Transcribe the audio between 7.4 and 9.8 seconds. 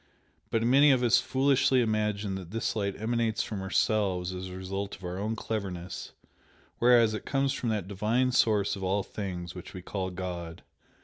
from that Divine Source of all things, which